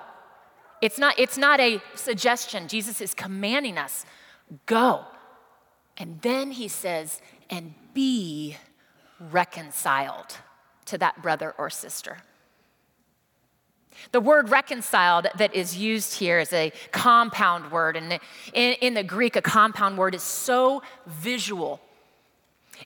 It's 0.81 0.97
not, 0.97 1.17
it's 1.17 1.37
not 1.37 1.61
a 1.61 1.81
suggestion. 1.95 2.67
Jesus 2.67 2.99
is 2.99 3.13
commanding 3.13 3.77
us 3.77 4.05
go. 4.65 5.05
And 5.97 6.21
then 6.21 6.51
he 6.51 6.67
says, 6.67 7.21
and 7.49 7.73
be 7.93 8.57
reconciled 9.31 10.37
to 10.85 10.97
that 10.97 11.21
brother 11.21 11.53
or 11.57 11.69
sister. 11.69 12.17
The 14.11 14.19
word 14.19 14.49
reconciled 14.49 15.27
that 15.37 15.53
is 15.55 15.77
used 15.77 16.15
here 16.15 16.39
is 16.39 16.51
a 16.51 16.73
compound 16.91 17.71
word. 17.71 17.95
And 17.95 18.19
in, 18.53 18.73
in, 18.81 18.93
the 18.95 19.03
Greek, 19.03 19.35
a 19.35 19.41
compound 19.41 19.97
word 19.97 20.15
is 20.15 20.23
so 20.23 20.81
visual. 21.05 21.79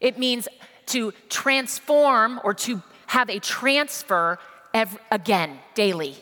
It 0.01 0.19
means 0.19 0.47
to 0.87 1.13
transform 1.29 2.41
or 2.43 2.53
to 2.53 2.81
have 3.07 3.29
a 3.29 3.39
transfer 3.39 4.39
every, 4.73 4.99
again, 5.11 5.59
daily. 5.73 6.15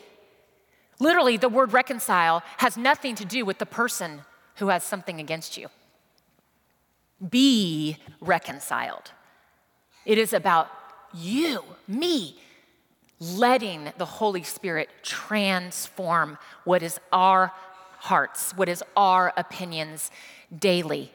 Literally, 0.98 1.36
the 1.36 1.48
word 1.48 1.72
reconcile 1.72 2.42
has 2.58 2.76
nothing 2.76 3.14
to 3.16 3.24
do 3.24 3.44
with 3.44 3.58
the 3.58 3.66
person 3.66 4.22
who 4.56 4.68
has 4.68 4.82
something 4.82 5.20
against 5.20 5.56
you. 5.56 5.68
Be 7.28 7.98
reconciled. 8.20 9.12
It 10.04 10.18
is 10.18 10.32
about 10.32 10.70
you, 11.12 11.62
me, 11.86 12.38
letting 13.20 13.92
the 13.98 14.04
Holy 14.04 14.42
Spirit 14.42 14.88
transform 15.02 16.38
what 16.64 16.82
is 16.82 17.00
our 17.12 17.52
hearts, 17.98 18.52
what 18.56 18.68
is 18.68 18.82
our 18.96 19.32
opinions 19.36 20.10
daily. 20.56 21.10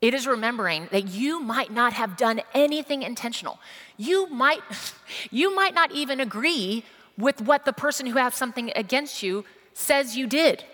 It 0.00 0.14
is 0.14 0.26
remembering 0.26 0.88
that 0.92 1.08
you 1.08 1.40
might 1.40 1.72
not 1.72 1.92
have 1.92 2.16
done 2.16 2.40
anything 2.54 3.02
intentional. 3.02 3.58
You 3.96 4.28
might, 4.28 4.60
you 5.30 5.54
might 5.54 5.74
not 5.74 5.92
even 5.92 6.20
agree 6.20 6.84
with 7.16 7.40
what 7.40 7.64
the 7.64 7.72
person 7.72 8.06
who 8.06 8.18
has 8.18 8.34
something 8.34 8.70
against 8.76 9.22
you 9.22 9.44
says 9.74 10.16
you 10.16 10.26
did. 10.26 10.64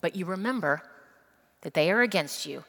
But 0.00 0.14
you 0.14 0.26
remember 0.26 0.82
that 1.62 1.74
they 1.74 1.90
are 1.90 2.02
against 2.02 2.46
you. 2.46 2.64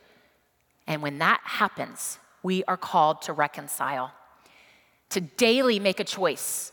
And 0.88 1.02
when 1.02 1.18
that 1.20 1.42
happens, 1.44 2.20
we 2.42 2.64
are 2.64 2.78
called 2.78 3.22
to 3.24 3.34
reconcile 3.34 4.14
to 5.10 5.22
daily 5.22 5.80
make 5.80 6.00
a 6.00 6.04
choice. 6.04 6.72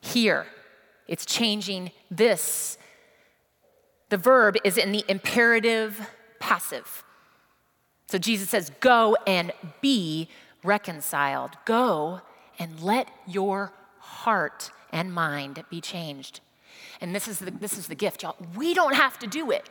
Here, 0.00 0.46
it's 1.08 1.26
changing 1.26 1.90
this. 2.10 2.78
The 4.10 4.16
verb 4.16 4.56
is 4.64 4.78
in 4.78 4.92
the 4.92 5.04
imperative 5.08 6.10
passive. 6.40 7.04
So 8.14 8.18
Jesus 8.18 8.48
says, 8.48 8.70
Go 8.78 9.16
and 9.26 9.50
be 9.80 10.28
reconciled. 10.62 11.50
Go 11.64 12.20
and 12.60 12.78
let 12.78 13.08
your 13.26 13.72
heart 13.98 14.70
and 14.92 15.12
mind 15.12 15.64
be 15.68 15.80
changed. 15.80 16.38
And 17.00 17.12
this 17.12 17.26
is 17.26 17.40
the, 17.40 17.50
this 17.50 17.76
is 17.76 17.88
the 17.88 17.96
gift, 17.96 18.22
y'all. 18.22 18.36
We 18.54 18.72
don't 18.72 18.94
have 18.94 19.18
to 19.18 19.26
do 19.26 19.50
it. 19.50 19.68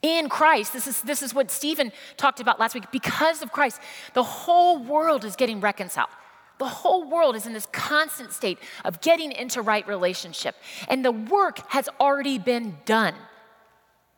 In 0.00 0.30
Christ, 0.30 0.72
this 0.72 0.86
is, 0.86 1.02
this 1.02 1.22
is 1.22 1.34
what 1.34 1.50
Stephen 1.50 1.92
talked 2.16 2.40
about 2.40 2.58
last 2.58 2.74
week. 2.74 2.90
Because 2.90 3.42
of 3.42 3.52
Christ, 3.52 3.78
the 4.14 4.22
whole 4.22 4.82
world 4.82 5.26
is 5.26 5.36
getting 5.36 5.60
reconciled. 5.60 6.08
The 6.56 6.64
whole 6.64 7.04
world 7.04 7.36
is 7.36 7.44
in 7.44 7.52
this 7.52 7.66
constant 7.72 8.32
state 8.32 8.58
of 8.86 9.02
getting 9.02 9.32
into 9.32 9.60
right 9.60 9.86
relationship. 9.86 10.56
And 10.88 11.04
the 11.04 11.12
work 11.12 11.58
has 11.72 11.90
already 12.00 12.38
been 12.38 12.78
done 12.86 13.12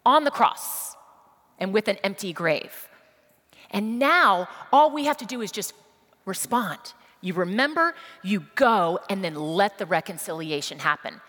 on 0.06 0.22
the 0.22 0.30
cross 0.30 0.94
and 1.58 1.72
with 1.72 1.88
an 1.88 1.96
empty 2.04 2.32
grave. 2.32 2.88
And 3.70 3.98
now 3.98 4.48
all 4.72 4.90
we 4.90 5.04
have 5.04 5.16
to 5.18 5.26
do 5.26 5.40
is 5.40 5.50
just 5.50 5.72
respond. 6.24 6.78
You 7.20 7.34
remember, 7.34 7.94
you 8.22 8.44
go, 8.54 9.00
and 9.08 9.24
then 9.24 9.34
let 9.34 9.78
the 9.78 9.86
reconciliation 9.86 10.78
happen. 10.78 11.20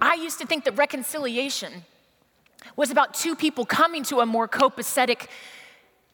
I 0.00 0.14
used 0.14 0.38
to 0.40 0.46
think 0.46 0.64
that 0.64 0.76
reconciliation 0.76 1.84
was 2.76 2.90
about 2.90 3.14
two 3.14 3.36
people 3.36 3.66
coming 3.66 4.02
to 4.04 4.20
a 4.20 4.26
more 4.26 4.48
copacetic 4.48 5.28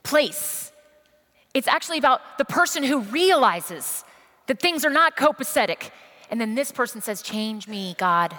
place. 0.02 0.72
It's 1.54 1.68
actually 1.68 1.98
about 1.98 2.38
the 2.38 2.44
person 2.44 2.82
who 2.82 3.00
realizes 3.00 4.04
that 4.46 4.60
things 4.60 4.84
are 4.84 4.90
not 4.90 5.16
copacetic. 5.16 5.90
And 6.30 6.40
then 6.40 6.54
this 6.54 6.72
person 6.72 7.00
says, 7.00 7.22
Change 7.22 7.68
me, 7.68 7.94
God. 7.98 8.34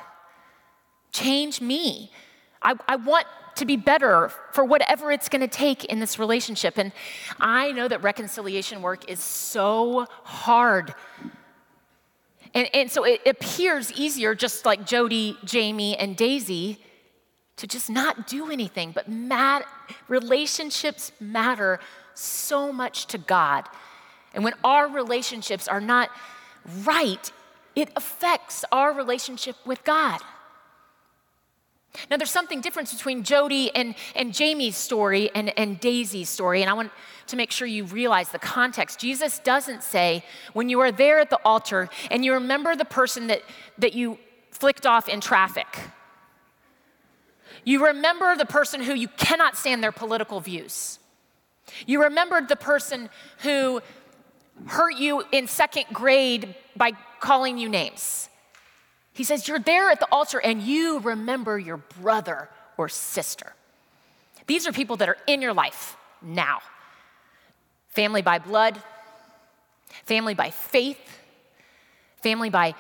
Change 1.12 1.62
me. 1.62 2.12
I, 2.62 2.76
I 2.88 2.96
want 2.96 3.28
to 3.56 3.66
be 3.66 3.76
better 3.76 4.32
for 4.52 4.64
whatever 4.64 5.12
it's 5.12 5.30
going 5.30 5.42
to 5.42 5.48
take 5.48 5.86
in 5.86 6.00
this 6.00 6.20
relationship. 6.20 6.78
And 6.78 6.92
I 7.40 7.72
know 7.72 7.88
that 7.88 8.02
reconciliation 8.04 8.82
work 8.82 9.10
is 9.10 9.20
so 9.20 10.08
hard. 10.24 10.94
And, 12.54 12.68
and 12.74 12.92
so 12.92 13.04
it 13.04 13.22
appears 13.26 13.92
easier, 13.94 14.36
just 14.36 14.66
like 14.66 14.86
Jody, 14.86 15.38
Jamie, 15.44 15.98
and 15.98 16.16
Daisy, 16.16 16.80
to 17.58 17.68
just 17.68 17.90
not 17.90 18.28
do 18.28 18.52
anything, 18.52 18.92
but 18.92 19.08
mat- 19.08 19.66
relationships 20.08 21.12
matter 21.20 21.80
so 22.14 22.72
much 22.72 23.08
to 23.08 23.18
God. 23.18 23.68
And 24.34 24.44
when 24.44 24.54
our 24.64 24.88
relationships 24.88 25.68
are 25.68 25.82
not 25.82 26.10
right, 26.84 27.32
it 27.76 27.90
affects 27.96 28.66
our 28.72 28.94
relationship 28.94 29.56
with 29.66 29.84
God. 29.84 30.20
Now, 32.10 32.18
there's 32.18 32.32
something 32.32 32.62
different 32.62 32.90
between 32.90 33.24
Jody 33.24 33.74
and, 33.76 33.96
and 34.16 34.34
Jamie's 34.34 34.76
story 34.76 35.30
and, 35.36 35.58
and 35.58 35.80
Daisy's 35.80 36.30
story, 36.30 36.62
and 36.62 36.70
I 36.70 36.74
want 36.74 36.92
to 37.28 37.36
make 37.36 37.52
sure 37.52 37.68
you 37.68 37.86
realize 37.86 38.30
the 38.30 38.40
context. 38.40 39.00
Jesus 39.00 39.40
doesn't 39.40 39.84
say, 39.84 40.26
when 40.54 40.70
you 40.70 40.80
are 40.80 40.92
there 40.92 41.20
at 41.20 41.30
the 41.30 41.40
altar 41.46 41.90
and 42.10 42.26
you 42.26 42.34
remember 42.34 42.76
the 42.76 42.86
person 42.86 43.28
that, 43.28 43.42
that 43.78 43.94
you 43.94 44.18
flicked 44.52 44.86
off 44.86 45.08
in 45.08 45.22
traffic, 45.22 45.68
you 47.64 47.86
remember 47.86 48.36
the 48.36 48.46
person 48.46 48.82
who 48.82 48.94
you 48.94 49.08
cannot 49.08 49.56
stand 49.56 49.84
their 49.84 49.92
political 49.92 50.40
views. 50.40 51.00
You 51.86 52.04
remembered 52.04 52.50
the 52.50 52.56
person 52.56 53.10
who 53.40 53.82
hurt 54.66 54.98
you 54.98 55.24
in 55.32 55.48
second 55.48 55.86
grade 55.94 56.56
by 56.76 56.92
calling 57.20 57.58
you 57.58 57.70
names. 57.70 58.30
He 59.14 59.24
says, 59.24 59.48
You're 59.48 59.60
there 59.60 59.90
at 59.90 60.00
the 60.00 60.08
altar 60.12 60.40
and 60.40 60.62
you 60.62 61.00
remember 61.00 61.58
your 61.58 61.78
brother 61.78 62.50
or 62.78 62.90
sister. 62.90 63.54
These 64.48 64.68
are 64.68 64.72
people 64.72 64.98
that 64.98 65.10
are 65.10 65.18
in 65.28 65.42
your 65.42 65.54
life 65.54 65.96
now 66.22 66.60
family 67.90 68.24
by 68.24 68.40
blood, 68.40 68.82
family 70.06 70.34
by 70.34 70.50
faith, 70.50 70.98
family 72.24 72.50
by 72.50 72.74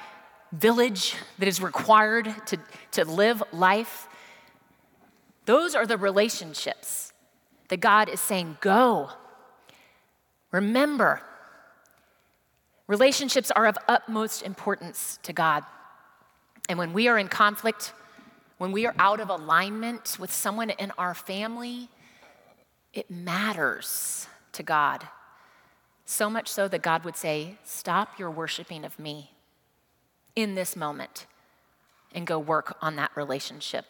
village 0.51 1.15
that 1.37 1.47
is 1.47 1.61
required 1.61 2.33
to, 2.47 2.57
to 2.91 3.05
live 3.05 3.43
life. 3.51 4.07
Those 5.45 5.75
are 5.75 5.85
the 5.85 5.97
relationships 5.97 7.13
that 7.69 7.79
God 7.79 8.09
is 8.09 8.19
saying, 8.19 8.57
Go. 8.59 9.11
Remember, 10.51 11.21
relationships 12.87 13.51
are 13.51 13.65
of 13.65 13.77
utmost 13.87 14.43
importance 14.43 15.19
to 15.23 15.33
God. 15.33 15.63
And 16.69 16.77
when 16.77 16.93
we 16.93 17.07
are 17.07 17.17
in 17.17 17.27
conflict, 17.27 17.93
when 18.57 18.71
we 18.71 18.85
are 18.85 18.95
out 18.97 19.19
of 19.19 19.29
alignment 19.29 20.17
with 20.19 20.31
someone 20.31 20.69
in 20.69 20.91
our 20.97 21.13
family, 21.13 21.89
it 22.93 23.09
matters 23.09 24.27
to 24.53 24.63
God. 24.63 25.07
So 26.05 26.29
much 26.29 26.47
so 26.47 26.67
that 26.67 26.81
God 26.81 27.03
would 27.03 27.17
say, 27.17 27.57
Stop 27.63 28.19
your 28.19 28.29
worshiping 28.29 28.85
of 28.85 28.97
me 28.99 29.31
in 30.35 30.55
this 30.55 30.75
moment 30.75 31.25
and 32.13 32.27
go 32.27 32.39
work 32.39 32.77
on 32.81 32.95
that 32.95 33.11
relationship. 33.15 33.85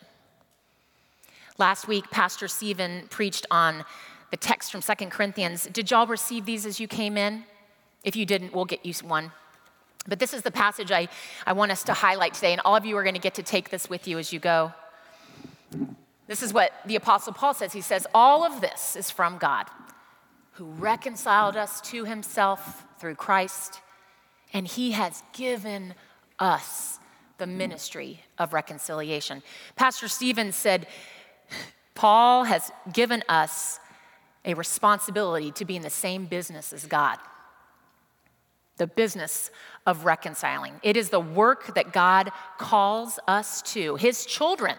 Last 1.58 1.88
week, 1.88 2.10
Pastor 2.10 2.48
Stephen 2.48 3.08
preached 3.10 3.46
on 3.52 3.86
the 4.32 4.38
text 4.38 4.72
from 4.72 4.82
Second 4.82 5.12
Corinthians. 5.12 5.68
Did 5.68 5.92
y'all 5.92 6.08
receive 6.08 6.46
these 6.46 6.66
as 6.66 6.80
you 6.80 6.88
came 6.88 7.18
in? 7.18 7.44
If 8.04 8.16
you 8.16 8.26
didn't, 8.26 8.54
we'll 8.54 8.66
get 8.66 8.86
you 8.86 8.94
one. 9.08 9.32
But 10.08 10.20
this 10.20 10.34
is 10.34 10.42
the 10.42 10.52
passage 10.52 10.92
I, 10.92 11.08
I 11.46 11.54
want 11.54 11.72
us 11.72 11.84
to 11.84 11.94
highlight 11.94 12.34
today, 12.34 12.52
and 12.52 12.62
all 12.66 12.76
of 12.76 12.86
you 12.86 12.98
are 12.98 13.04
going 13.04 13.16
to 13.16 13.22
get 13.22 13.36
to 13.36 13.44
take 13.44 13.70
this 13.70 13.90
with 13.90 14.08
you 14.08 14.20
as 14.20 14.34
you 14.34 14.40
go. 14.40 14.74
This 16.28 16.44
is 16.44 16.54
what 16.54 16.74
the 16.86 16.96
Apostle 16.96 17.34
Paul 17.34 17.54
says. 17.54 17.74
He 17.74 17.82
says, 17.82 18.06
All 18.14 18.44
of 18.44 18.62
this 18.62 18.96
is 18.96 19.10
from 19.10 19.38
God, 19.38 19.68
who 20.54 20.66
reconciled 20.66 21.56
us 21.56 21.80
to 21.82 22.06
himself 22.06 22.86
through 23.00 23.16
Christ, 23.16 23.80
and 24.52 24.68
he 24.68 24.92
has 24.92 25.24
given 25.34 25.96
us 26.38 27.00
the 27.38 27.48
ministry 27.48 28.22
of 28.38 28.54
reconciliation. 28.54 29.42
Pastor 29.76 30.08
Stevens 30.08 30.56
said, 30.56 30.86
Paul 31.96 32.44
has 32.44 32.72
given 32.92 33.24
us 33.30 33.80
a 34.46 34.54
responsibility 34.54 35.52
to 35.54 35.66
be 35.66 35.76
in 35.76 35.82
the 35.82 35.90
same 35.90 36.26
business 36.26 36.74
as 36.74 36.86
God 36.86 37.18
the 38.78 38.88
business 38.88 39.52
of 39.86 40.06
reconciling. 40.06 40.74
It 40.82 40.98
is 40.98 41.10
the 41.10 41.20
work 41.20 41.76
that 41.76 41.94
God 41.94 42.32
calls 42.58 43.20
us 43.28 43.62
to. 43.74 43.96
His 43.96 44.26
children 44.26 44.76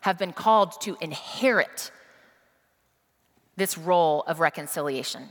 have 0.00 0.18
been 0.18 0.32
called 0.32 0.80
to 0.82 0.96
inherit 1.00 1.90
this 3.56 3.78
role 3.78 4.22
of 4.26 4.40
reconciliation. 4.40 5.28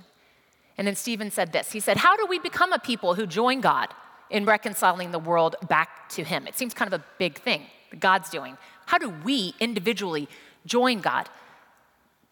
And 0.78 0.88
then 0.88 0.96
Stephen 0.96 1.32
said 1.32 1.52
this 1.52 1.72
He 1.72 1.80
said, 1.80 1.98
How 1.98 2.18
do 2.18 2.26
we 2.26 2.40
become 2.40 2.74
a 2.74 2.80
people 2.80 3.16
who 3.16 3.28
join 3.28 3.62
God 3.62 3.90
in 4.30 4.46
reconciling 4.46 5.12
the 5.12 5.20
world 5.20 5.56
back 5.68 6.10
to 6.10 6.24
Him? 6.24 6.48
It 6.48 6.56
seems 6.56 6.74
kind 6.74 6.92
of 6.92 7.00
a 7.00 7.06
big 7.18 7.38
thing 7.38 7.68
that 7.92 8.00
God's 8.00 8.30
doing. 8.30 8.58
How 8.86 8.98
do 8.98 9.10
we 9.24 9.54
individually 9.60 10.28
join 10.66 11.00
God? 11.00 11.30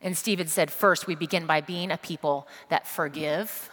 And 0.01 0.17
Stephen 0.17 0.47
said, 0.47 0.71
First, 0.71 1.07
we 1.07 1.15
begin 1.15 1.45
by 1.45 1.61
being 1.61 1.91
a 1.91 1.97
people 1.97 2.47
that 2.69 2.87
forgive 2.87 3.69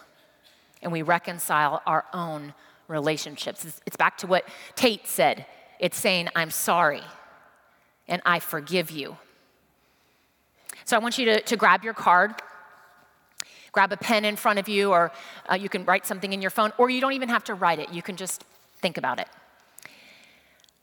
and 0.83 0.93
we 0.93 1.03
reconcile 1.03 1.83
our 1.87 2.05
own 2.13 2.55
relationships. 2.89 3.81
It's 3.87 3.97
back 3.97 4.19
to 4.19 4.27
what 4.27 4.47
Tate 4.75 5.07
said 5.07 5.47
it's 5.79 5.97
saying, 5.97 6.29
I'm 6.35 6.51
sorry 6.51 7.03
and 8.09 8.23
I 8.25 8.41
forgive 8.41 8.91
you. 8.91 9.17
So 10.85 10.97
I 10.97 11.01
want 11.01 11.19
you 11.19 11.27
to, 11.27 11.41
to 11.43 11.57
grab 11.57 11.85
your 11.85 11.95
card, 11.95 12.35
grab 13.73 13.93
a 13.93 13.97
pen 13.97 14.25
in 14.25 14.37
front 14.37 14.59
of 14.59 14.69
you, 14.69 14.91
or 14.91 15.13
uh, 15.51 15.55
you 15.55 15.69
can 15.69 15.85
write 15.85 16.07
something 16.07 16.33
in 16.33 16.41
your 16.41 16.51
phone, 16.51 16.73
or 16.79 16.89
you 16.89 17.01
don't 17.01 17.13
even 17.13 17.29
have 17.29 17.45
to 17.45 17.55
write 17.55 17.79
it. 17.79 17.93
You 17.93 18.03
can 18.03 18.17
just 18.17 18.45
think 18.81 18.97
about 18.97 19.21
it. 19.21 19.29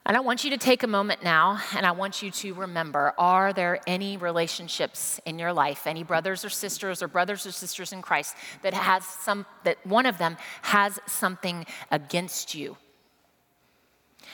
And 0.08 0.16
I 0.16 0.20
want 0.20 0.44
you 0.44 0.52
to 0.52 0.58
take 0.58 0.84
a 0.84 0.88
moment 0.88 1.24
now 1.24 1.60
and 1.76 1.84
I 1.84 1.92
want 1.92 2.22
you 2.22 2.30
to 2.30 2.54
remember 2.54 3.14
are 3.18 3.54
there 3.54 3.80
any 3.88 4.18
relationships 4.18 5.20
in 5.26 5.40
your 5.40 5.52
life, 5.52 5.88
any 5.88 6.04
brothers 6.04 6.46
or 6.46 6.50
sisters 6.50 7.02
or 7.02 7.08
brothers 7.08 7.48
or 7.48 7.52
sisters 7.52 7.92
in 7.92 8.04
Christ 8.04 8.36
that 8.62 8.76
has 8.76 9.04
some 9.04 9.48
that 9.64 9.84
one 9.86 10.06
of 10.06 10.20
them 10.20 10.38
has 10.62 11.00
something 11.08 11.66
against 11.90 12.54
you? 12.54 12.78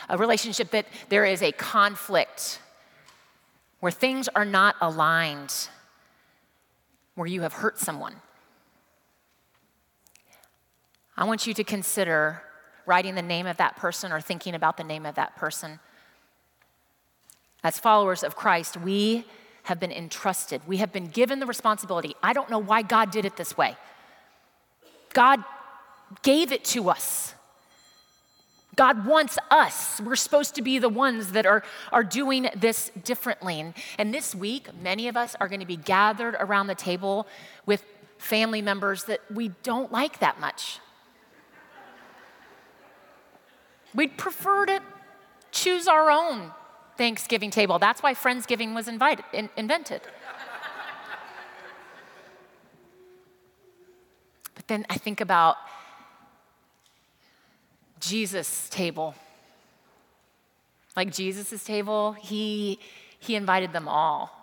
A 0.09 0.17
relationship 0.17 0.71
that 0.71 0.87
there 1.07 1.23
is 1.23 1.41
a 1.41 1.53
conflict 1.53 2.59
where 3.79 3.93
things 3.93 4.27
are 4.35 4.45
not 4.45 4.75
aligned, 4.81 5.69
where 7.15 7.27
you 7.27 7.41
have 7.41 7.53
hurt 7.53 7.79
someone. 7.79 8.15
I 11.15 11.23
want 11.23 11.47
you 11.47 11.53
to 11.53 11.63
consider 11.63 12.43
writing 12.85 13.15
the 13.15 13.21
name 13.21 13.47
of 13.47 13.57
that 13.57 13.75
person 13.75 14.11
or 14.11 14.21
thinking 14.21 14.55
about 14.55 14.77
the 14.77 14.83
name 14.83 15.05
of 15.05 15.15
that 15.15 15.35
person. 15.35 15.79
As 17.63 17.79
followers 17.79 18.23
of 18.23 18.35
Christ, 18.35 18.77
we 18.77 19.25
have 19.63 19.79
been 19.79 19.91
entrusted, 19.91 20.61
we 20.67 20.77
have 20.77 20.91
been 20.91 21.07
given 21.07 21.39
the 21.39 21.45
responsibility. 21.45 22.15
I 22.23 22.33
don't 22.33 22.49
know 22.49 22.59
why 22.59 22.81
God 22.81 23.11
did 23.11 23.25
it 23.25 23.37
this 23.37 23.55
way. 23.55 23.75
God 25.13 25.43
gave 26.23 26.51
it 26.51 26.63
to 26.65 26.89
us. 26.89 27.35
God 28.75 29.05
wants 29.05 29.37
us. 29.49 29.99
We're 30.01 30.15
supposed 30.15 30.55
to 30.55 30.61
be 30.61 30.79
the 30.79 30.89
ones 30.89 31.33
that 31.33 31.45
are, 31.45 31.63
are 31.91 32.03
doing 32.03 32.49
this 32.55 32.89
differently. 33.03 33.73
And 33.97 34.13
this 34.13 34.33
week, 34.33 34.69
many 34.81 35.07
of 35.07 35.17
us 35.17 35.35
are 35.39 35.47
going 35.47 35.59
to 35.59 35.65
be 35.65 35.75
gathered 35.75 36.35
around 36.39 36.67
the 36.67 36.75
table 36.75 37.27
with 37.65 37.83
family 38.17 38.61
members 38.61 39.03
that 39.05 39.19
we 39.31 39.49
don't 39.63 39.91
like 39.91 40.19
that 40.19 40.39
much. 40.39 40.79
We'd 43.93 44.17
prefer 44.17 44.65
to 44.67 44.81
choose 45.51 45.87
our 45.87 46.09
own 46.09 46.51
Thanksgiving 46.97 47.51
table. 47.51 47.79
That's 47.79 48.01
why 48.01 48.13
Friendsgiving 48.13 48.73
was 48.73 48.87
invited, 48.87 49.25
in, 49.33 49.49
invented. 49.57 50.01
but 54.55 54.67
then 54.67 54.85
I 54.89 54.97
think 54.97 55.19
about 55.19 55.57
Jesus' 57.99 58.69
table. 58.69 59.15
Like 60.95 61.11
Jesus' 61.11 61.63
table, 61.63 62.13
he, 62.13 62.79
he 63.19 63.35
invited 63.35 63.73
them 63.73 63.87
all. 63.87 64.37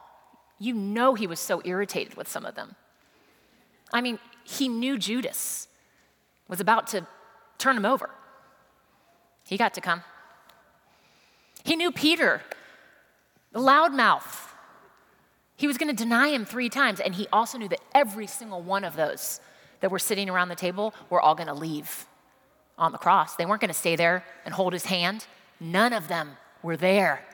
You 0.59 0.75
know 0.75 1.15
he 1.15 1.27
was 1.27 1.41
so 1.41 1.63
irritated 1.65 2.17
with 2.17 2.29
some 2.29 2.45
of 2.45 2.55
them. 2.55 2.75
I 3.93 4.01
mean, 4.01 4.19
he 4.45 4.69
knew 4.69 4.99
Judas 4.99 5.69
was 6.49 6.61
about 6.61 6.87
to 6.89 7.07
turn 7.59 7.77
him 7.77 7.85
over. 7.85 8.11
He 9.49 9.57
got 9.57 9.75
to 9.75 9.81
come. 9.81 10.03
He 11.65 11.75
knew 11.75 11.91
Peter, 11.91 12.43
the 13.53 13.59
loudmouth. 13.59 14.47
He 15.57 15.67
was 15.67 15.79
going 15.79 15.89
to 15.89 15.97
deny 15.97 16.29
him 16.29 16.45
three 16.45 16.69
times, 16.69 17.01
and 17.01 17.15
he 17.15 17.27
also 17.33 17.59
knew 17.59 17.69
that 17.69 17.81
every 17.95 18.27
single 18.27 18.63
one 18.63 18.85
of 18.85 18.95
those 18.95 19.41
that 19.81 19.91
were 19.91 19.99
sitting 19.99 20.29
around 20.29 20.49
the 20.49 20.55
table 20.55 20.95
were 21.11 21.21
all 21.21 21.35
going 21.35 21.49
to 21.49 21.55
leave 21.55 22.07
on 22.77 22.93
the 22.93 22.99
cross. 22.99 23.37
They 23.37 23.47
weren't 23.47 23.61
going 23.61 23.69
to 23.69 23.75
stay 23.75 23.97
there 23.97 24.25
and 24.45 24.55
hold 24.55 24.73
his 24.73 24.85
hand. 24.85 25.27
None 25.61 25.93
of 25.93 26.09
them 26.09 26.37
were 26.63 26.77
there. 26.77 27.25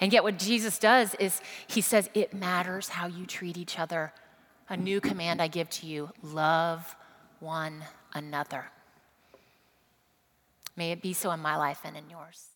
And 0.00 0.12
yet, 0.12 0.24
what 0.24 0.38
Jesus 0.38 0.78
does 0.78 1.14
is 1.16 1.40
he 1.66 1.80
says, 1.80 2.08
It 2.14 2.34
matters 2.34 2.88
how 2.88 3.06
you 3.06 3.26
treat 3.26 3.56
each 3.56 3.78
other. 3.78 4.12
A 4.68 4.76
new 4.76 5.00
command 5.00 5.40
I 5.42 5.46
give 5.46 5.68
to 5.70 5.86
you 5.86 6.10
love 6.22 6.96
one 7.38 7.84
another. 8.14 8.66
May 10.76 10.92
it 10.92 11.02
be 11.02 11.12
so 11.12 11.30
in 11.30 11.40
my 11.40 11.56
life 11.56 11.80
and 11.84 11.96
in 11.96 12.10
yours. 12.10 12.53